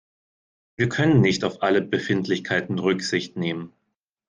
Wir 0.77 0.89
können 0.89 1.21
nicht 1.21 1.43
auf 1.43 1.61
alle 1.61 1.79
Befindlichkeiten 1.79 2.79
Rücksicht 2.79 3.37
nehmen. 3.37 3.71